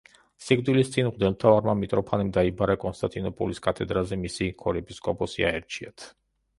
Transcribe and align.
სიკვდილის 0.43 0.87
წინ 0.95 1.05
მღვდელმთავარმა 1.09 1.75
მიტროფანემ 1.83 2.33
დაიბარა, 2.39 2.79
კონსტანტინოპოლის 2.87 3.63
კათედრაზე 3.69 4.21
მისი 4.27 4.53
ქორეპისკოპოსი 4.65 5.51
აერჩიათ. 5.55 6.13